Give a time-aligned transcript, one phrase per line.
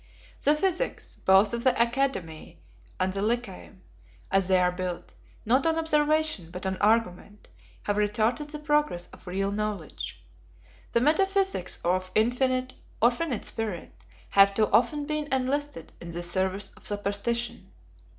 [0.39, 2.59] 58 The physics, both of the Academy
[2.99, 3.81] and the Lycaeum,
[4.31, 5.13] as they are built,
[5.45, 7.49] not on observation, but on argument,
[7.83, 10.25] have retarded the progress of real knowledge.
[10.93, 13.91] The metaphysics of infinite, or finite, spirit,
[14.31, 17.71] have too often been enlisted in the service of superstition.